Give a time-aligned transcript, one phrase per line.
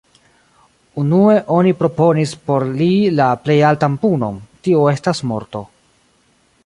[1.01, 5.63] Unue oni proponis por li la plej altan punon, tio estas morto.